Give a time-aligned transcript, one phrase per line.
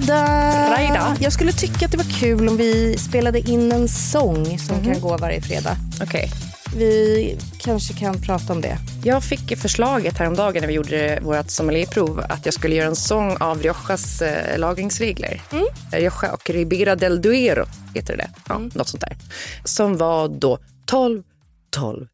[0.00, 1.16] Fredag fredag.
[1.20, 5.00] Jag skulle tycka att det var kul om vi spelade in en sång som kan
[5.00, 5.76] gå varje fredag.
[6.02, 6.30] Okej.
[6.76, 8.78] Vi kanske kan prata om det.
[9.04, 13.36] Jag fick förslaget häromdagen när vi gjorde vårt sommelierprov att jag skulle göra en sång
[13.36, 15.42] av Riojas eh, lagringsregler.
[15.52, 15.64] Mm.
[15.92, 17.64] Rioja och Ribera del Duero
[17.94, 18.30] heter det.
[18.48, 18.70] Ja, mm.
[18.74, 19.16] Något sånt där.
[19.64, 21.22] Som var då 12,
[21.70, 22.06] 12,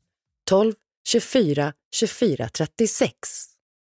[0.48, 0.72] 12,
[1.08, 3.16] 24, 24, 36.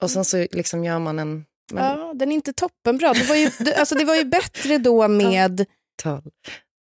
[0.02, 1.46] Och sen så liksom gör man en...
[1.74, 2.00] Men...
[2.00, 3.14] Ja, den är inte toppenbra.
[3.14, 5.66] Det var ju, alltså det var ju bättre då med...
[6.04, 6.22] 12,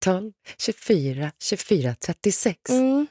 [0.05, 2.69] 12, 24, 24, 36.
[2.69, 3.07] Mm.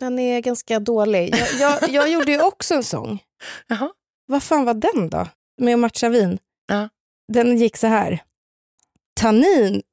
[0.00, 1.34] Den är ganska dålig.
[1.34, 3.22] Jag, jag, jag gjorde ju också en sång.
[3.66, 3.90] Jaha.
[4.26, 5.28] Vad fan var den då?
[5.60, 6.38] Med att matcha vin?
[6.68, 6.88] Ja.
[7.32, 8.22] Den gick så här.
[9.20, 9.82] Tannin.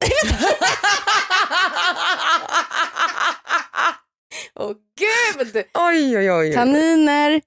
[4.54, 5.64] Åh oh, gud!
[5.74, 6.54] Oj, oj, oj.
[6.54, 7.40] Tanniner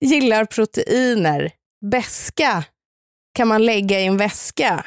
[0.00, 1.52] gillar proteiner.
[1.90, 2.64] Beska
[3.36, 4.84] kan man lägga i en väska.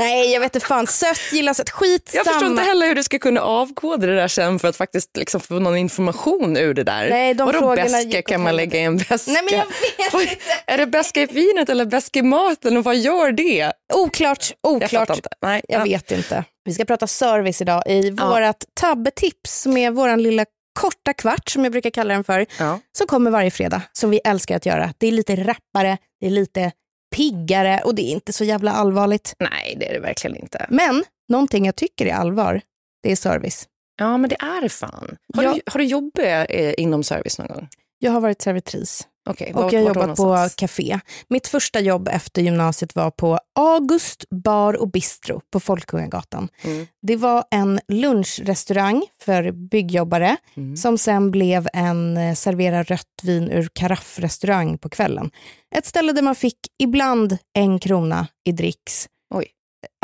[0.00, 0.86] Nej, jag vet inte fan.
[0.86, 1.70] Sött gillar sött.
[1.70, 2.22] Skitsamma.
[2.24, 5.16] Jag förstår inte heller hur du ska kunna avkoda det där sen för att faktiskt
[5.16, 7.10] liksom få någon information ur det där.
[7.10, 9.32] Nej, de Vadå beska kan man lägga i en väska?
[9.32, 9.66] Nej, men jag
[10.20, 10.42] vet inte.
[10.66, 13.72] Är det beska i vinet eller beska i maten och vad gör det?
[13.94, 14.52] Oklart.
[14.62, 14.92] oklart.
[14.92, 15.28] Jag, inte.
[15.42, 15.84] Nej, jag ja.
[15.84, 16.44] vet inte.
[16.64, 18.28] Vi ska prata service idag i ja.
[18.28, 20.44] vårt tabbetips som är vår lilla
[20.80, 22.46] korta kvart som jag brukar kalla den för.
[22.58, 22.80] Ja.
[22.98, 24.94] Som kommer varje fredag som vi älskar att göra.
[24.98, 26.72] Det är lite rappare, det är lite
[27.12, 29.34] piggare och det är inte så jävla allvarligt.
[29.38, 30.66] Nej, det är det verkligen inte.
[30.68, 32.60] Men någonting jag tycker är allvar,
[33.02, 33.68] det är service.
[33.98, 35.16] Ja, men det är fan.
[35.34, 37.68] Har, jag, du, har du jobbat eh, inom service någon gång?
[37.98, 39.08] Jag har varit servitris.
[39.30, 41.00] Okay, och jag har jobbat på café.
[41.28, 46.48] Mitt första jobb efter gymnasiet var på August bar och bistro på Folkungagatan.
[46.64, 46.86] Mm.
[47.02, 50.76] Det var en lunchrestaurang för byggjobbare mm.
[50.76, 55.30] som sen blev en eh, servera rött vin ur karaffrestaurang på kvällen.
[55.74, 59.08] Ett ställe där man fick ibland en krona i dricks.
[59.34, 59.46] Oj.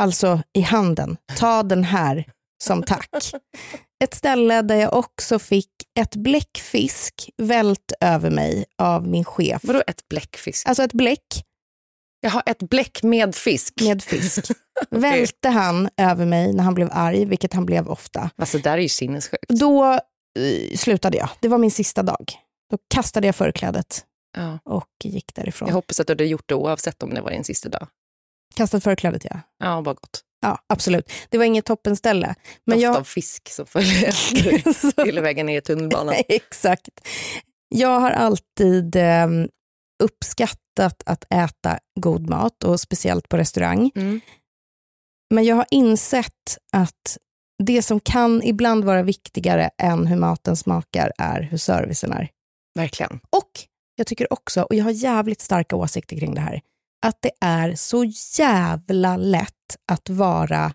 [0.00, 1.16] Alltså i handen.
[1.36, 2.24] Ta den här
[2.62, 3.10] som tack.
[4.04, 5.70] Ett ställe där jag också fick
[6.00, 9.60] ett bläckfisk vält över mig av min chef.
[9.64, 10.68] Vadå ett bläckfisk?
[10.68, 11.44] Alltså ett bläck.
[12.20, 13.74] Jaha, ett bläck med fisk?
[13.80, 14.38] Med fisk.
[14.90, 15.00] okay.
[15.00, 18.30] Välte han över mig när han blev arg, vilket han blev ofta.
[18.36, 19.48] Alltså där är ju sinnessjukt.
[19.48, 19.84] Då
[20.38, 21.28] uh, slutade jag.
[21.40, 22.32] Det var min sista dag.
[22.70, 24.04] Då kastade jag förklädet
[24.36, 24.58] ja.
[24.64, 25.68] och gick därifrån.
[25.68, 27.88] Jag hoppas att du hade gjort det oavsett om det var din sista dag.
[28.54, 29.40] Kastat förklädet, ja.
[29.58, 30.24] Ja, vad gott.
[30.40, 31.12] Ja, absolut.
[31.28, 32.34] Det var inget toppenställe.
[32.64, 32.96] Men Doft jag...
[32.96, 36.14] av fisk som följer hela vägen ner i tunnelbanan.
[36.28, 37.08] Exakt.
[37.68, 39.28] Jag har alltid eh,
[40.02, 43.90] uppskattat att äta god mat och speciellt på restaurang.
[43.94, 44.20] Mm.
[45.34, 47.18] Men jag har insett att
[47.64, 52.30] det som kan ibland vara viktigare än hur maten smakar är hur servicen är.
[52.78, 53.20] Verkligen.
[53.30, 53.50] Och
[53.94, 56.60] jag tycker också, och jag har jävligt starka åsikter kring det här,
[57.06, 58.04] att det är så
[58.38, 60.72] jävla lätt att vara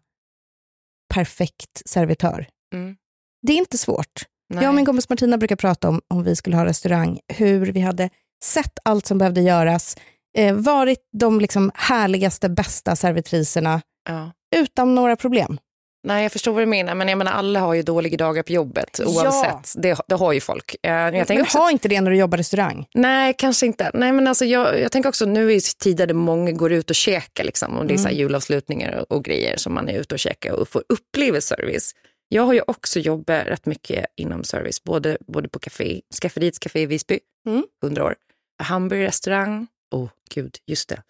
[1.13, 2.47] perfekt servitör.
[2.73, 2.95] Mm.
[3.41, 4.25] Det är inte svårt.
[4.53, 4.63] Nej.
[4.63, 7.79] Jag och min kompis Martina brukar prata om, om vi skulle ha restaurang, hur vi
[7.79, 8.09] hade
[8.43, 9.97] sett allt som behövde göras,
[10.37, 14.31] eh, varit de liksom härligaste, bästa servitriserna ja.
[14.55, 15.59] utan några problem.
[16.05, 16.95] Nej, jag förstår vad du menar.
[16.95, 19.73] Men jag menar, alla har ju dåliga dagar på jobbet oavsett.
[19.75, 19.81] Ja.
[19.81, 20.75] Det, det har ju folk.
[20.83, 22.87] Eh, jag men också, ha inte det när du jobbar restaurang.
[22.93, 23.91] Nej, kanske inte.
[23.93, 26.95] Nej, men alltså, jag, jag tänker också, nu är tider där många går ut och
[26.95, 27.43] käkar.
[27.43, 28.11] Liksom, och det är mm.
[28.11, 31.95] så julavslutningar och, och, grejer som man är ute och käkar och får uppleva service.
[32.29, 36.81] Jag har ju också jobbat rätt mycket inom service, både, både på café, Skafferiets café
[36.81, 37.63] i Visby, mm.
[37.83, 38.15] 100 år.
[38.63, 41.01] Hamburgerrestaurang, åh oh, gud, just det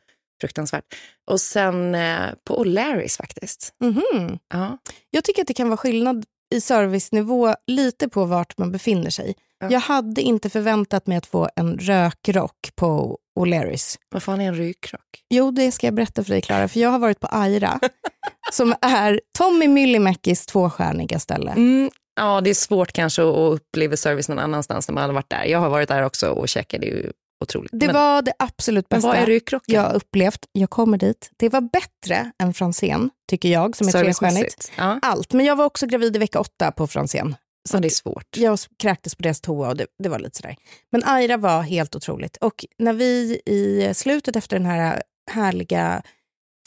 [0.41, 0.83] fruktansvärt.
[1.31, 3.73] Och sen eh, på O'Larrys faktiskt.
[3.81, 4.39] Mm -hmm.
[4.53, 4.77] ja.
[5.09, 9.35] Jag tycker att det kan vara skillnad i servicenivå lite på vart man befinner sig.
[9.59, 9.71] Ja.
[9.71, 13.97] Jag hade inte förväntat mig att få en rökrock på O'Larrys.
[14.09, 15.23] Vad fan är en rökrock?
[15.29, 17.79] Jo, det ska jag berätta för dig Klara, för jag har varit på Aira
[18.51, 21.51] som är Tommy Myllymäkis tvåstjärniga ställe.
[21.51, 25.29] Mm, ja, det är svårt kanske att uppleva service någon annanstans när man har varit
[25.29, 25.45] där.
[25.45, 27.71] Jag har varit där också och käkade ju otroligt.
[27.73, 29.75] Det men, var det absolut bästa vad är rykrocken?
[29.75, 30.45] jag upplevt.
[30.51, 31.31] Jag kommer dit.
[31.37, 34.71] Det var bättre än Franzén, tycker jag, som är trestjärnigt.
[34.77, 34.99] Ja.
[35.01, 35.33] Allt.
[35.33, 37.35] Men jag var också gravid i vecka åtta på Franzén.
[37.69, 38.37] Så ja, det är svårt.
[38.37, 40.55] Jag kräktes på deras toa och det, det, var lite sådär.
[40.91, 42.37] Men Aira var helt otroligt.
[42.37, 46.03] Och när vi i slutet efter den här härliga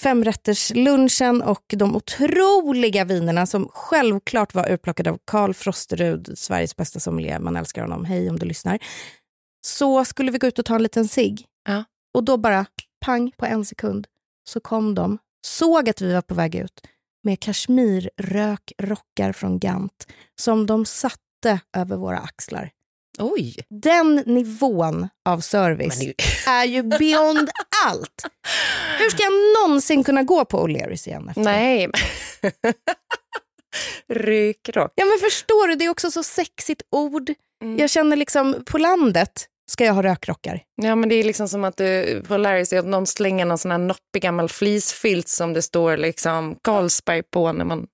[0.02, 7.38] femrätterslunchen och de otroliga vinerna som självklart var utplockade av Karl Frosterud, Sveriges bästa sommelier.
[7.38, 8.04] Man älskar honom.
[8.04, 8.78] Hej om du lyssnar
[9.66, 11.46] så skulle vi gå ut och ta en liten cigg.
[11.68, 11.84] Ja.
[12.14, 12.66] Och då bara
[13.04, 14.06] pang på en sekund
[14.48, 16.86] så kom de, såg att vi var på väg ut
[17.22, 20.06] med kashmirrökrockar från Gant
[20.40, 22.70] som de satte över våra axlar.
[23.18, 23.56] Oj.
[23.68, 26.14] Den nivån av service Men
[26.54, 27.50] är ju beyond
[27.84, 28.26] allt.
[28.98, 29.32] Hur ska jag
[29.62, 31.28] någonsin kunna gå på O'Learys igen?
[31.28, 31.42] Efter?
[31.42, 31.90] Nej.
[34.08, 34.92] Rykrock.
[34.94, 37.30] Ja men förstår du, det är också så sexigt ord.
[37.62, 37.78] Mm.
[37.78, 40.62] Jag känner liksom, på landet ska jag ha rökrockar.
[40.74, 43.70] Ja, men det är liksom som att du på Larrys att någon slänger någon sån
[43.70, 47.86] här noppig gammal fleecefilt som det står liksom Carlsberg på när man...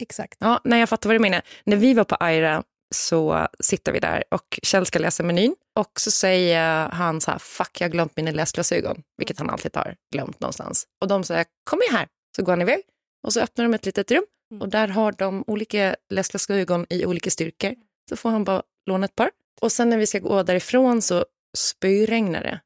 [0.00, 0.36] Exakt.
[0.40, 1.42] Ja, nej, jag fattar vad du menar.
[1.64, 2.62] När vi var på Aira
[2.94, 7.38] så sitter vi där och Kjell ska läsa menyn och så säger han så här,
[7.38, 10.86] fuck jag har glömt mina läsglasögon, vilket han alltid har glömt någonstans.
[11.00, 12.80] Och de säger, kom med här, så går han iväg
[13.26, 14.24] och så öppnar de ett litet rum
[14.60, 17.74] och där har de olika läsglasögon i olika styrkor.
[18.08, 19.30] Så får han bara låna ett par.
[19.60, 21.24] Och sen när vi ska gå därifrån så
[21.56, 22.60] spöregnar det.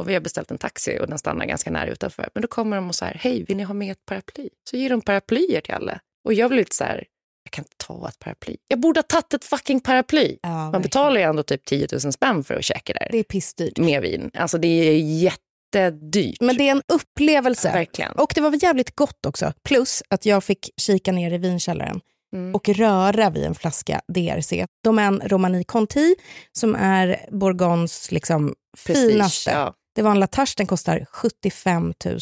[0.00, 2.28] Och vi har beställt en taxi och den stannar ganska nära utanför.
[2.34, 4.48] Men då kommer de och säger, hej, vill ni ha med ett paraply?
[4.70, 6.00] Så ger de paraplyer till alla.
[6.24, 7.04] Och jag blir lite så här,
[7.44, 8.56] jag kan inte ta ett paraply.
[8.68, 10.38] Jag borde ha tagit ett fucking paraply.
[10.42, 10.82] Ja, Man verkligen.
[10.82, 13.08] betalar ju ändå typ 10 000 spänn för att käka där.
[13.12, 13.78] Det är pissdyrt.
[13.78, 14.30] Med vin.
[14.34, 16.40] Alltså det är jättedyrt.
[16.40, 17.72] Men det är en upplevelse.
[17.72, 18.12] Verkligen.
[18.12, 19.52] Och det var jävligt gott också.
[19.64, 22.00] Plus att jag fick kika ner i vinkällaren
[22.36, 22.54] Mm.
[22.54, 24.52] och röra vid en flaska DRC.
[24.84, 26.14] Domaine Romani Conti
[26.52, 28.54] som är Bourgognes liksom
[28.86, 29.50] Prestige, finaste.
[29.50, 29.74] Ja.
[29.94, 32.18] Det var en Latache, den kostar 75 000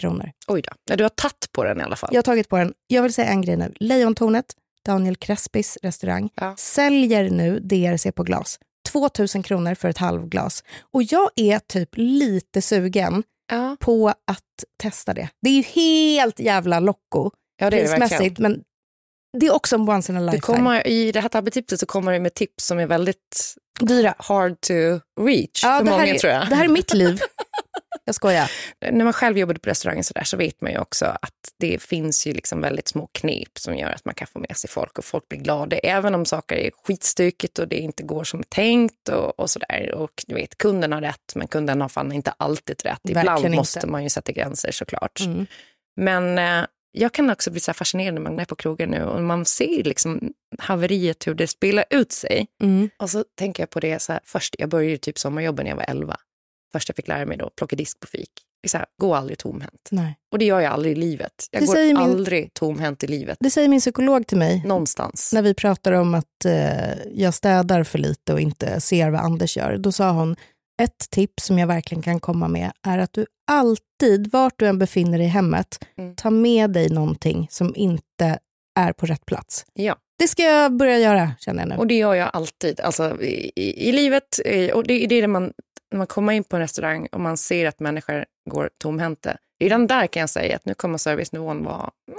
[0.00, 0.30] kronor.
[0.48, 0.70] Oj då.
[0.90, 2.10] Ja, du har tagit på den i alla fall.
[2.12, 2.72] Jag har tagit på den.
[2.86, 3.72] Jag vill säga en grej nu.
[3.80, 4.46] Lejontornet,
[4.84, 6.54] Daniel Crespis restaurang, Ja.
[6.56, 8.58] säljer nu DRC på glas.
[8.88, 10.64] 2 000 kronor för ett halvglas.
[10.92, 15.28] Och jag är typ lite sugen Ja, på att testa det.
[15.42, 18.62] Det är ju helt jävla locko ja det är det prismässigt, men
[19.38, 20.56] det är också en once in a Det lifetime.
[20.56, 24.14] kommer, I det här tabbetipset så kommer det med tips som är väldigt Dyra.
[24.18, 24.72] hard to
[25.20, 26.48] reach Ja, för det, många är, tror jag.
[26.48, 27.20] det här är mitt liv.
[28.04, 28.50] Jag skojar.
[28.92, 31.82] När man själv jobbade på restaurang så, där, så vet man ju också att det
[31.82, 34.98] finns ju liksom väldigt små knep som gör att man kan få med sig folk
[34.98, 35.76] och folk blir glada.
[35.78, 39.94] Även om saker är skitstökigt och det inte går som tänkt och, och sådär.
[39.94, 43.00] Och du vet, kunden har rätt men kunden har fan inte alltid rätt.
[43.08, 45.20] Ibland måste man ju sätta gränser såklart.
[45.20, 45.46] Mm.
[45.96, 49.22] Men eh, jag kan också bli så fascinerad när man är på krogar nu och
[49.22, 52.46] man ser liksom haveriet hur det spelar ut sig.
[52.62, 52.90] Mm.
[52.98, 55.76] Och så tänker jag på det så här, först, jag började typ sommarjobba när jag
[55.76, 56.16] var 11.
[56.72, 58.30] Först jag fick lära mig då, plocka disk på fik.
[58.66, 59.88] Så här, gå aldrig tomhänt.
[59.90, 60.18] Nej.
[60.32, 61.32] Och det gör jag aldrig i livet.
[61.50, 63.36] Jag Det går min- aldrig tomhänt i livet.
[63.40, 65.32] Det säger min psykolog till mig Någonstans.
[65.32, 69.56] när vi pratar om att eh, jag städar för lite och inte ser vad Anders
[69.56, 69.76] gör.
[69.76, 70.36] Då sa hon,
[70.82, 74.78] ett tips som jag verkligen kan komma med är att du alltid, vart du än
[74.78, 76.16] befinner dig i hemmet, Mm.
[76.16, 78.38] ta med dig någonting som inte
[78.78, 79.66] är på rätt plats.
[79.74, 81.76] Ja, Det ska jag börja göra, känner jag nu.
[81.76, 82.80] och det gör jag alltid.
[82.80, 84.38] Alltså, i, i, I livet,
[84.74, 85.52] och det, det är det man,
[85.90, 89.36] när man kommer in på en restaurang och man ser att människor går tomhänta.
[89.60, 92.18] Redan där kan jag säga att nu kommer servicenivån vara nah,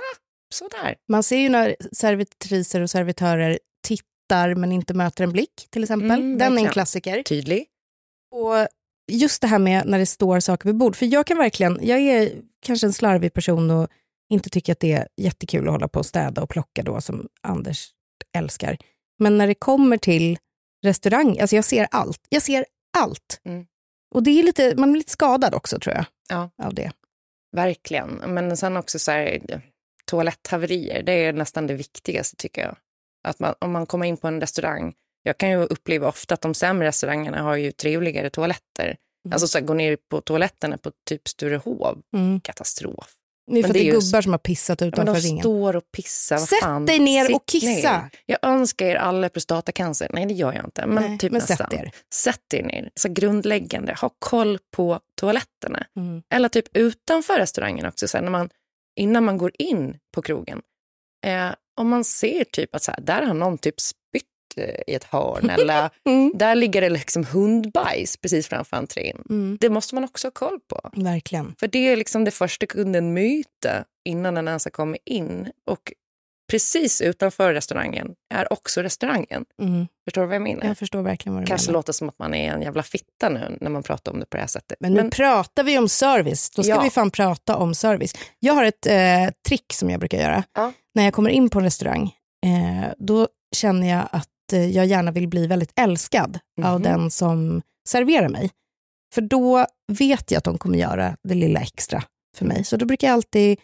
[0.53, 0.95] sådär.
[1.09, 6.11] Man ser ju när servitriser och servitörer tittar men inte möter en blick, till exempel.
[6.11, 7.23] Mm, Den är en klassiker.
[7.23, 7.65] Tydlig.
[8.31, 8.67] Och
[9.11, 10.95] just det här med när det står saker vid bord.
[10.95, 12.31] För jag kan verkligen, jag är
[12.61, 13.87] kanske en slarvig person och
[14.29, 17.27] inte tycker att det är jättekul att hålla på och städa och plocka då som
[17.41, 17.89] Anders
[18.37, 18.77] älskar.
[19.19, 20.37] Men när det kommer till
[20.85, 22.21] restaurang, alltså jag ser allt.
[22.29, 22.65] Jag ser
[22.97, 23.41] allt.
[23.45, 23.65] Mm.
[24.15, 26.05] Och det är lite, man blir lite skadad också tror jag.
[26.29, 26.49] Ja.
[26.63, 26.91] Av det.
[27.55, 28.09] Verkligen.
[28.09, 29.61] Men sen också så här,
[30.05, 32.75] toaletthaverier, det är nästan det viktigaste tycker jag.
[33.23, 34.93] Att man, om man kommer in på en restaurang,
[35.29, 38.97] jag kan ju uppleva ofta att de sämre restaurangerna har ju trevligare toaletter.
[39.31, 42.39] Alltså så här, gå ner på toaletterna på typ Sturehov, Mm.
[42.41, 43.15] katastrof.
[43.51, 45.39] Är för Men det är är ju gubbar som har pissat Men utanför de ringen.
[45.43, 46.35] står och pissar.
[46.37, 46.85] vad Sätt fan.
[46.85, 47.67] dig ner Sitt och kissa.
[48.01, 48.09] ner.
[48.25, 50.07] Jag önskar er alla prostatacancer.
[50.13, 50.85] Nej, det gör jag inte.
[50.85, 51.57] Men Nej, typ men nästan.
[51.57, 51.91] sätt er.
[52.13, 52.89] Sätt er ner.
[52.95, 53.95] Så grundläggande.
[54.01, 55.85] Ha koll på toaletterna.
[55.95, 56.23] Mm.
[56.33, 58.07] Eller typ utanför restaurangen också.
[58.07, 58.49] Så här, när man,
[58.95, 60.61] innan man går in på krogen.
[61.25, 63.75] Eh, om man ser typ att så här, där har någon typ
[64.57, 65.49] i ett hörn.
[65.49, 66.31] eller Mm.
[66.35, 69.23] där ligger det liksom hundbajs precis framför entrén.
[69.29, 69.57] Mm.
[69.61, 70.89] Det måste man också ha koll på.
[70.93, 71.55] Verkligen.
[71.59, 75.51] För det är liksom det första kunden möter innan den ens har kommit in.
[75.67, 75.93] Och
[76.51, 79.45] precis utanför restaurangen är också restaurangen.
[79.61, 79.87] Mm.
[80.07, 80.65] Förstår du vad jag menar?
[80.65, 81.79] Jag förstår verkligen vad du Kanske menar.
[81.79, 84.37] låter som att man är en jävla fitta nu när man pratar om det på
[84.37, 84.77] det här sättet.
[84.79, 86.49] Men nu pratar vi om service.
[86.49, 86.81] Då ska Ja.
[86.81, 88.13] vi fan prata om service.
[88.39, 88.95] Jag har ett eh,
[89.47, 90.43] trick som jag brukar göra.
[90.55, 90.71] Ja.
[90.95, 92.03] När jag kommer in på en restaurang,
[92.45, 96.81] eh, då känner jag att eh, jag gärna vill bli väldigt älskad av Mhm.
[96.81, 98.49] den som serverar mig.
[99.13, 102.03] För då vet jag att de kommer göra det lilla extra
[102.37, 102.63] för mig.
[102.63, 103.59] Så då brukar jag alltid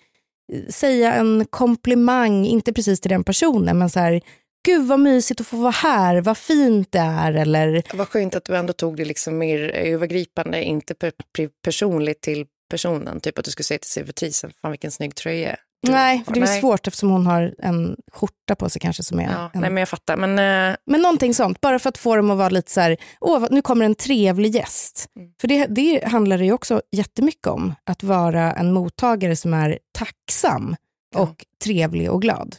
[0.53, 4.21] eh, säga en komplimang, inte precis till den personen, men så här,
[4.65, 8.45] gud vad mysigt att få vara här, vad fint det är, eller Vad skönt att
[8.45, 13.19] du ändå tog det liksom mer övergripande, inte per, per, personligt till personen.
[13.19, 15.55] Typ att du skulle säga till servitrisen, fan vilken snygg tröja.
[15.87, 16.61] Nej, för det är nej.
[16.61, 19.23] svårt eftersom hon har en skjorta på sig kanske som är...
[19.23, 19.61] Ja, en...
[19.61, 20.17] Nej, men jag fattar.
[20.17, 20.75] Men, uh...
[20.85, 23.61] men någonting sånt, bara för att få dem att vara lite så här, åh, nu
[23.61, 25.09] kommer en trevlig gäst.
[25.15, 25.31] Mm.
[25.41, 29.79] För det, det handlar det ju också jättemycket om, att vara en mottagare som är
[29.91, 30.75] tacksam
[31.15, 31.21] ja.
[31.21, 32.55] och trevlig och glad.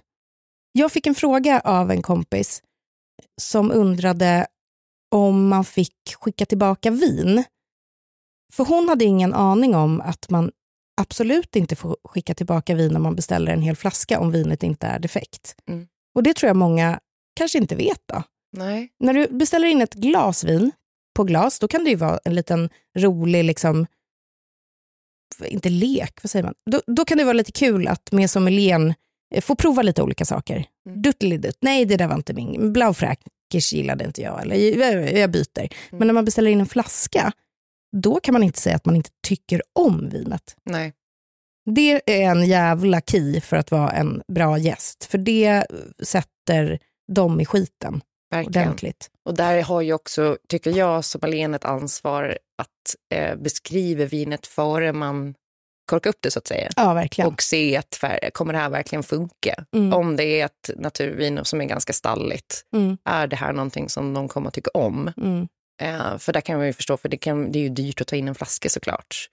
[0.73, 2.63] Jag fick en fråga av en kompis
[3.41, 4.47] som undrade
[5.11, 7.45] om man fick skicka tillbaka vin.
[8.53, 10.51] För hon hade ingen aning om att man
[10.97, 14.87] absolut inte får skicka tillbaka vin om man beställer en hel flaska om vinet inte
[14.87, 15.57] är defekt.
[15.69, 15.87] Mm.
[16.15, 17.01] Och det tror jag många
[17.37, 18.03] kanske inte vet.
[18.07, 18.23] då.
[18.53, 18.89] Nej.
[18.99, 20.73] När du beställer in ett glas vin
[21.17, 23.87] på glas, då kan det ju vara en liten rolig, liksom,
[25.45, 26.55] inte lek, vad säger man?
[26.71, 28.95] Då, då kan det vara lite kul att med sommelieren
[29.35, 30.67] eh, få prova lite olika saker.
[30.89, 31.03] Mm.
[31.03, 32.73] Duttelidutt, nej det där var inte min.
[32.73, 35.59] Blaufräkers gillade inte jag, eller jag, jag byter.
[35.59, 35.71] Mm.
[35.91, 37.33] Men när man beställer in en flaska,
[38.03, 40.57] då kan man inte säga att man inte tycker om vinet.
[40.65, 40.93] Nej.
[41.71, 45.67] Det är en jävla key för att vara en bra gäst, för det
[46.03, 46.79] sätter
[47.13, 48.01] dem i skiten
[48.31, 48.69] Verkligen.
[48.69, 49.11] ordentligt.
[49.25, 54.93] Och där har ju också, tycker jag, sommelieren ett ansvar att eh, beskriva vinet före
[54.93, 55.35] man
[55.87, 56.71] korkar upp det så att säga.
[56.77, 57.33] Ja, verkligen.
[57.33, 59.65] Och se att kommer det här verkligen funka?
[59.75, 59.93] Mm.
[59.93, 62.99] Om det är ett naturvin som är ganska stalligt, mm.
[63.05, 65.13] är det här någonting som de kommer att tycka om?
[65.17, 65.49] Mm.
[65.81, 68.07] Eh, för där kan man ju förstå, för det, kan, det är ju dyrt att
[68.07, 69.29] ta in en flaska såklart.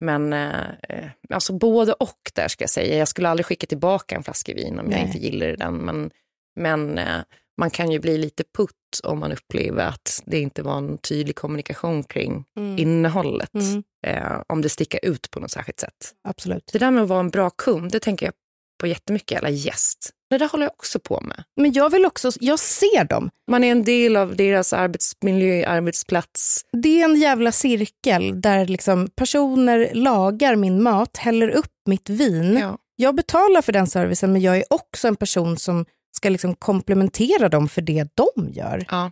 [0.00, 2.96] Men eh, eh, alltså både och där ska jag säga.
[2.96, 4.98] Jag skulle aldrig skicka tillbaka en flaska vin om Nej.
[4.98, 5.74] jag inte gillade den.
[5.76, 6.10] Men,
[6.56, 7.20] men eh,
[7.58, 11.36] man kan ju bli lite putt om man upplever att det inte var en tydlig
[11.36, 12.78] kommunikation kring mm.
[12.78, 13.54] innehållet.
[13.54, 13.82] Mm.
[14.06, 16.14] Eh, om det sticker ut på något särskilt sätt.
[16.28, 16.70] Absolut.
[16.72, 18.34] Det där med att vara en bra kund, det tänker jag
[18.80, 20.10] på jättemycket, eller gäst.
[20.30, 21.44] Det där håller jag också på med.
[21.56, 23.30] Men jag vill också, jag ser dem.
[23.50, 26.64] Man är en del av deras arbetsmiljö, arbetsplats.
[26.72, 32.58] Det är en jävla cirkel där liksom personer lagar min mat, häller upp mitt vin.
[32.60, 32.78] Ja.
[32.96, 35.84] Jag betalar för den servicen men jag är också en person som
[36.16, 38.84] ska liksom komplementera dem för det de gör.
[38.90, 39.10] Ja.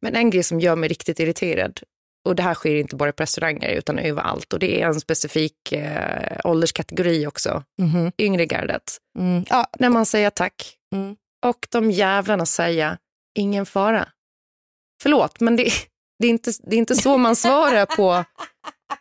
[0.00, 1.80] Men en grej som gör mig riktigt irriterad,
[2.28, 4.52] och det här sker inte bara på restauranger utan överallt.
[4.52, 7.64] Och det är en specifik eh, ålderskategori också.
[7.82, 8.12] Mm.
[8.18, 8.98] Yngre gardet.
[9.18, 9.44] Mm.
[9.48, 9.66] Ja.
[9.78, 10.76] När man säger tack.
[10.94, 11.16] Mm.
[11.46, 12.98] Och de jävlarna säger
[13.38, 14.08] ingen fara.
[15.02, 15.70] Förlåt, men det,
[16.18, 18.12] det, är, inte, det är inte så man svarar på...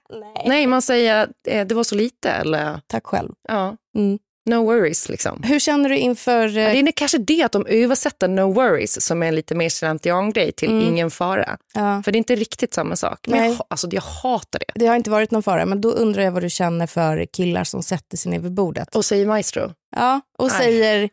[0.09, 0.43] Nej.
[0.45, 0.67] Nej.
[0.67, 2.81] man säger eh, det var så lite eller...
[2.87, 3.33] Tack själv.
[3.47, 3.77] Ja.
[3.97, 4.19] Mm.
[4.47, 5.09] No worries.
[5.09, 5.43] Liksom.
[5.43, 6.47] Hur känner du inför...
[6.47, 9.69] Ja, det är kanske det att de översätter no worries som är en lite mer
[9.69, 10.87] slentrian-grej till mm.
[10.87, 11.57] ingen fara.
[11.73, 12.01] Ja.
[12.03, 13.27] För det är inte riktigt samma sak.
[13.27, 14.79] Men jag, alltså, jag hatar det.
[14.79, 17.63] Det har inte varit någon fara, men då undrar jag vad du känner för killar
[17.63, 18.95] som sätter sig ner vid bordet.
[18.95, 19.73] Och säger maestro?
[19.95, 20.57] Ja, och nej.
[20.57, 21.09] säger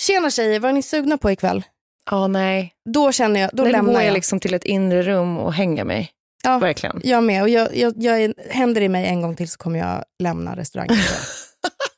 [0.00, 1.62] tjena tjejer, vad är ni sugna på ikväll?
[2.10, 2.72] Ja, oh, nej.
[2.94, 3.94] Då känner jag, då nej, lämnar jag.
[3.94, 6.12] Då går jag liksom till ett inre rum och hänger mig.
[6.44, 7.00] Ja, Verkligen.
[7.04, 7.42] Jag med.
[7.42, 10.96] Och jag, jag, jag, händer det mig en gång till så kommer jag lämna restaurangen.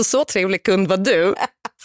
[0.00, 1.34] Så så trevlig kund var du.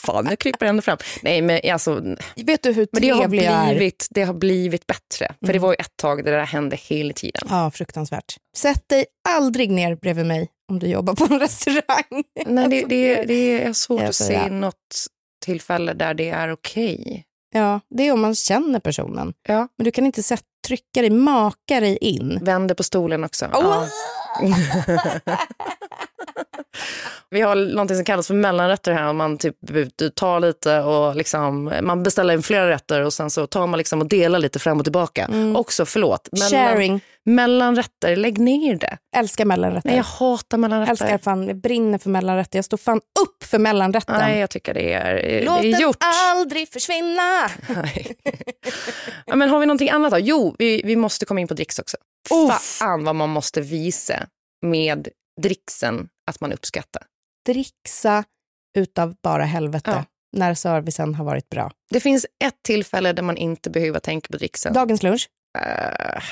[0.06, 0.98] Fan, jag kryper ända fram.
[1.22, 2.02] Nej, men alltså,
[2.36, 5.28] Vet du hur men det har blivit, Det har blivit bättre.
[5.40, 5.54] För mm.
[5.54, 7.48] det var ju ett tag där det där hände hela tiden.
[7.50, 8.36] Ja, fruktansvärt.
[8.58, 12.24] Sätt dig aldrig ner bredvid mig om du jobbar på en restaurang.
[12.46, 14.48] Nej, det, det, det är svårt att se ja.
[14.48, 15.06] något
[15.46, 17.00] tillfälle där det är okej.
[17.00, 17.24] Okay.
[17.54, 19.34] Ja, det är om man känner personen.
[19.48, 19.68] Ja.
[19.78, 22.40] Men du kan inte sätt, trycka dig, maka dig in.
[22.42, 23.46] Vänder på stolen också.
[23.46, 23.86] Oh!
[24.42, 25.38] Ja.
[27.30, 29.14] Vi har något som kallas för mellanrätter här.
[29.14, 29.56] Man typ
[30.16, 34.02] tar lite och liksom, man beställer in flera rätter och sen så tar man liksom
[34.02, 35.26] och delar lite fram och tillbaka.
[35.26, 35.56] Mm.
[35.56, 36.30] Också, förlåt.
[36.32, 37.02] Mellan, Sharing.
[37.26, 38.98] Mellanrätter, lägg ner det.
[39.16, 39.90] Älskar mellanrätter.
[39.90, 40.92] Nej, jag hatar mellanrätter.
[40.92, 42.58] Älskar fan, jag brinner för mellanrätter.
[42.58, 44.16] Jag står fan upp för mellanrätten.
[44.18, 46.00] Nej, jag tycker det är, Låt det är gjort.
[46.00, 47.50] den aldrig försvinna.
[49.26, 50.20] ja, men har vi någonting annat då?
[50.20, 51.98] Jo, vi, vi måste komma in på dricks också.
[52.32, 52.62] Uff.
[52.62, 54.28] Fan vad man måste visa
[54.62, 55.08] med
[55.42, 57.04] dricksen att man uppskattar.
[57.46, 58.24] Dricksa
[58.78, 60.06] utav bara helvete ja.
[60.38, 61.72] när servicen har varit bra.
[61.90, 64.74] Det finns ett tillfälle där man inte behöver tänka på dricksen.
[64.74, 65.30] Dagens lunch?
[65.58, 66.24] Uh,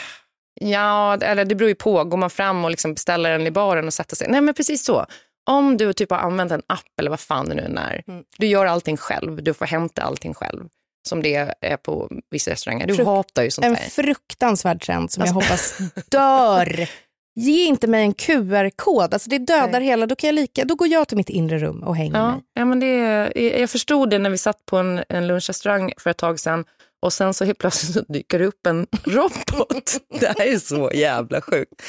[0.53, 2.03] ja, eller det beror ju på.
[2.03, 4.27] Går man fram och liksom beställer den i baren och sätter sig?
[4.29, 5.05] Nej, men precis så.
[5.49, 8.03] Om du typ har använt en app eller vad fan det nu är.
[8.07, 8.23] Mm.
[8.37, 9.43] Du gör allting själv.
[9.43, 10.69] Du får hämta allting själv
[11.03, 12.87] som det är på vissa restauranger.
[12.87, 13.81] Du Frukt, hatar ju sånt En där.
[13.81, 15.35] fruktansvärd trend som alltså.
[15.35, 15.77] jag hoppas
[16.09, 16.89] dör
[17.35, 19.83] Ge inte mig en QR-kod, alltså det dödar Nej.
[19.83, 20.05] hela.
[20.05, 22.41] Då, kan jag lika, då går jag till mitt inre rum och hänger ja, mig.
[22.53, 26.17] Ja, men det, jag förstod det när vi satt på en, en lunchrestaurang för ett
[26.17, 26.65] tag sedan
[27.01, 29.97] och sen så helt plötsligt dyker det upp en robot.
[30.19, 31.81] det här är så jävla sjukt.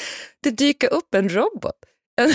[0.43, 1.75] Det dyker upp en robot.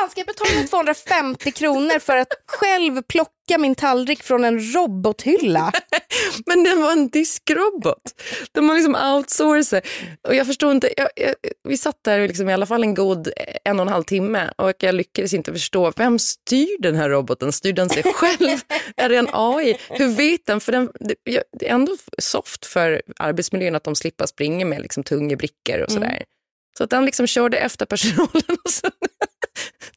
[0.00, 5.72] Fan, ska jag betala 250 kronor för att själv plocka min tallrik från en robothylla?
[6.46, 8.02] Men den var en diskrobot.
[8.52, 9.86] De har liksom outsourcat.
[10.28, 10.92] Och jag förstår inte.
[10.96, 11.34] Jag, jag,
[11.68, 13.30] vi satt där liksom i alla fall en god
[13.64, 15.92] en och en halv timme och jag lyckades inte förstå.
[15.96, 17.52] Vem styr den här roboten?
[17.52, 18.58] Styr den sig själv?
[18.96, 19.76] är det en AI?
[19.88, 20.60] Hur vet den?
[20.60, 21.36] För den, det
[21.68, 26.06] är ändå soft för arbetsmiljön att de slipper springa med liksom tunga brickor och sådär.
[26.06, 26.24] Mm.
[26.78, 28.90] Så att han liksom körde efter personalen och sen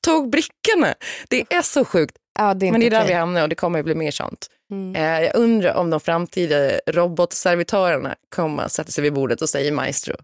[0.01, 0.95] tog brickorna.
[1.29, 2.15] Det är så sjukt.
[2.39, 3.07] Ja, det är Men det är där okej.
[3.07, 4.47] vi hamnar och det kommer att bli mer sånt.
[4.71, 4.95] Mm.
[4.95, 9.73] Eh, jag undrar om de framtida robotservitörerna kommer att sätta sig vid bordet och säga
[9.73, 10.15] maestro.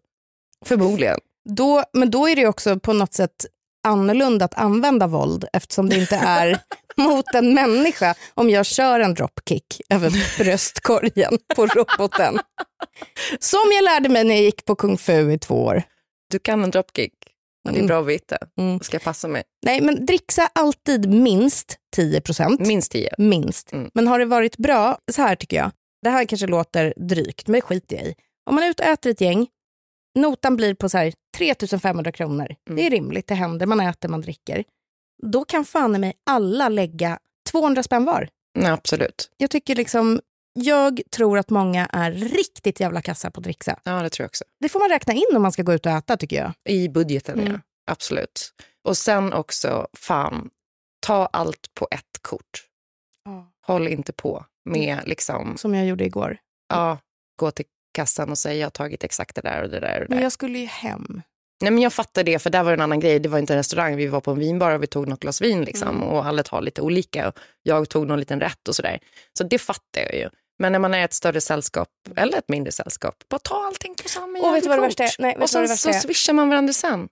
[0.65, 1.19] Förmodligen.
[1.49, 3.45] Då, men då är det också på något sätt
[3.83, 6.59] annorlunda att använda våld eftersom det inte är
[6.95, 12.39] mot en människa om jag kör en dropkick över bröstkorgen på roboten.
[13.39, 15.83] Som jag lärde mig när jag gick på kung fu i två år.
[16.31, 17.13] Du kan en dropkick.
[17.73, 17.87] Det är Mm.
[17.87, 18.37] bra att veta.
[18.57, 18.79] Mm.
[18.79, 19.43] Ska jag passa mig?
[19.65, 22.59] Nej, men dricksa alltid minst 10 procent.
[22.67, 23.09] Minst tio.
[23.17, 23.73] Minst.
[23.73, 23.89] Mm.
[23.93, 25.71] Men har det varit bra, så här tycker jag.
[26.01, 28.15] Det här kanske låter drygt, men det skiter jag i.
[28.49, 29.47] Om man är ute och äter ett gäng,
[30.19, 32.55] notan blir på så här 3500 kronor.
[32.69, 32.75] Mm.
[32.77, 34.63] Det är rimligt, det händer, man äter, man dricker.
[35.31, 37.19] Då kan fan i mig alla lägga
[37.51, 38.29] 200 spänn var.
[38.59, 39.29] Nej, absolut.
[39.37, 40.21] Jag tycker liksom,
[40.53, 43.79] jag tror att många är riktigt jävla kassa på att dricksa.
[43.83, 44.43] Ja, det tror jag också.
[44.59, 46.51] Det får man räkna in om man ska gå ut och äta tycker jag.
[46.73, 47.53] I budgeten, Mm.
[47.53, 47.59] ja.
[47.91, 48.53] Absolut.
[48.83, 50.49] Och sen också, fan,
[51.05, 52.65] ta allt på ett kort.
[53.67, 56.37] Håll inte på med liksom, Som jag gjorde igår.
[56.69, 56.97] ja,
[57.39, 60.01] gå till kassan och säga jag har tagit exakt det där och det där.
[60.01, 61.21] Och det Men jag skulle ju hem.
[61.61, 63.19] Nej, men jag fattar det, för där var det en annan grej.
[63.19, 65.41] Det var inte en restaurang, vi var på en vinbar och vi tog något glas
[65.41, 66.03] vin liksom, Mm.
[66.03, 67.27] och alla tar lite olika.
[67.27, 68.99] Och jag tog någon liten rätt och sådär.
[69.37, 70.29] Så det fattar jag ju.
[70.59, 74.09] Men när man är ett större sällskap eller ett mindre sällskap, bara ta allting på
[74.09, 75.11] samma Och vet du vad det värsta är?
[75.19, 75.93] Nej, och sen så är?
[75.93, 77.09] swishar man varandra sen.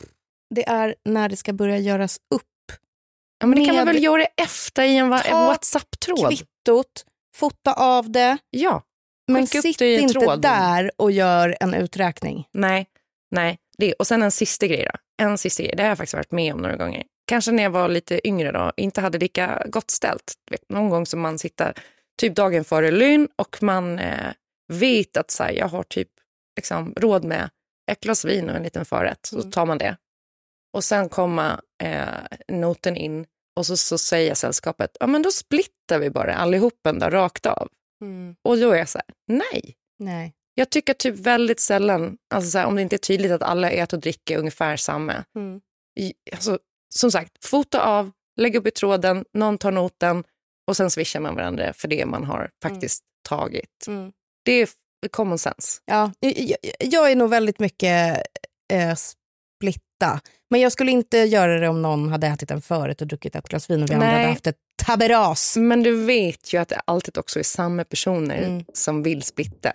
[0.55, 2.43] Det är när det ska börja göras upp.
[3.39, 6.29] Ja, men det kan man väl göra efter i en, en Ta WhatsApp-tråd?
[6.29, 7.05] Kvittot,
[7.35, 8.37] fota av det.
[8.49, 8.83] Ja.
[9.27, 10.41] Men sitt inte tråd.
[10.41, 12.47] där och gör en uträkning.
[12.51, 12.87] Nej,
[13.31, 13.57] nej.
[13.77, 13.93] Det.
[13.93, 15.23] Och sen en sista grej då.
[15.23, 17.03] En sista grej, det har jag faktiskt varit med om några gånger.
[17.27, 20.33] Kanske när jag var lite yngre då, inte hade lika gott ställt.
[20.51, 21.73] Vet, någon gång som man sitter
[22.17, 24.31] typ dagen före lön och man eh,
[24.73, 26.09] vet att så här, jag har typ
[26.55, 27.49] liksom, råd med
[27.91, 29.25] ett glas vin och en liten förrätt.
[29.25, 29.51] Så Mm.
[29.51, 29.97] tar man det.
[30.73, 32.07] Och sen kommer eh,
[32.47, 37.11] noten in och så, så säger sällskapet, ja men då splittar vi bara allihopen där
[37.11, 37.69] rakt av.
[38.43, 39.75] Och då är jag så här, nej.
[39.99, 40.33] Nej.
[40.59, 43.69] Jag tycker typ väldigt sällan, alltså så här, om det inte är tydligt att alla
[43.69, 45.13] äter och dricker ungefär samma.
[45.35, 45.61] Mm.
[45.99, 46.59] I, alltså,
[46.95, 50.23] som sagt, fota av, lägg upp i tråden, någon tar noten
[50.67, 53.87] och sen swishar man varandra för det man har faktiskt tagit.
[53.87, 54.11] Mm.
[54.45, 54.69] Det är
[55.11, 55.81] common sense.
[55.85, 58.23] Ja, jag, jag- är nog väldigt mycket
[58.73, 60.19] eh, splitta.
[60.49, 63.47] Men jag skulle inte göra det om någon hade ätit en förrätt och druckit ett
[63.49, 65.57] glas vin och vi andra hade haft ett taberas.
[65.57, 68.65] Men du vet ju att det alltid också är samma personer Mm.
[68.73, 69.73] som vill splitta.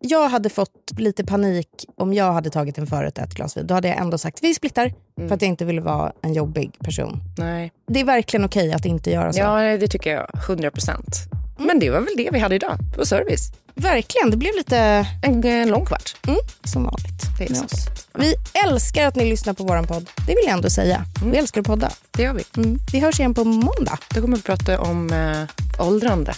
[0.00, 0.10] Mm.
[0.10, 3.66] Jag hade fått lite panik om jag hade tagit en förrätt och ett glas vin.
[3.66, 5.28] Då hade jag ändå sagt vi splittar Mm.
[5.28, 7.20] för att jag inte ville vara en jobbig person.
[7.38, 7.72] Nej.
[7.88, 9.38] Det är verkligen okej att inte göra så.
[9.40, 10.26] Ja, det tycker jag.
[10.46, 11.16] 100 procent.
[11.56, 11.66] Mm.
[11.66, 13.52] Men det var väl det vi hade idag på service.
[13.74, 16.16] Verkligen, det blev lite En, en lång kvart.
[16.26, 17.22] mm, som vanligt.
[17.38, 17.86] Det är med så oss.
[18.14, 18.34] Vi
[18.66, 20.10] älskar att ni lyssnar på vår podd.
[20.26, 21.04] Det vill jag ändå säga.
[21.20, 21.30] Mm.
[21.30, 21.90] Vi älskar att podda.
[22.10, 22.44] Det gör vi.
[22.56, 22.78] Mm.
[22.92, 23.98] Vi hörs igen på måndag.
[24.14, 26.32] Då kommer vi prata om eh, åldrande.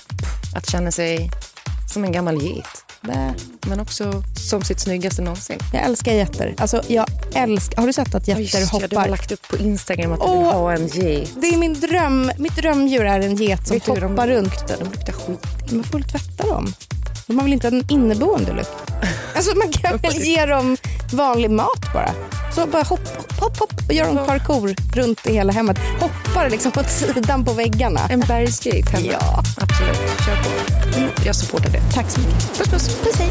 [0.56, 1.30] Att känna sig
[1.92, 2.64] som en gammal get.
[3.02, 3.34] Bä.
[3.66, 5.58] Men också som sitt snyggaste någonsin.
[5.72, 6.54] Jag älskar getter.
[6.58, 7.76] Alltså, jag älskar...
[7.80, 9.08] Har du sett att getter Just det, du har hoppar?
[9.10, 11.30] lagt upp på Instagram att du vill ha en get.
[11.40, 12.32] Det är min dröm.
[12.38, 14.44] Mitt drömdjur är en get som Vet hoppar de runt.
[14.44, 14.76] luktar?
[14.78, 15.72] De luktar skit.
[15.72, 16.72] Man får väl tvätta dem?
[17.26, 18.70] De har väl inte en inneboende lukt?
[19.40, 20.76] Alltså man kan väl ge dem
[21.12, 22.10] vanlig mat bara.
[22.54, 23.08] Så bara hopp,
[23.40, 25.78] hopp, hopp och gör de parkour runt i hela hemmet.
[26.00, 28.00] Hoppar liksom åt sidan på väggarna.
[28.10, 29.06] En bergsget hemma.
[29.12, 29.42] Ja.
[29.60, 30.96] Absolut, kör på.
[30.98, 31.80] Mm, Jag supportar det.
[31.94, 32.58] Tack så mycket.
[32.58, 32.88] Puss puss.
[33.02, 33.30] Puss hej.